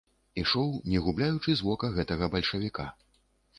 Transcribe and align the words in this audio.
Ішоў, 0.43 0.71
не 0.93 1.01
губляючы 1.09 1.55
з 1.61 1.69
вока 1.69 1.91
гэтага 2.01 2.33
бальшавіка. 2.39 2.91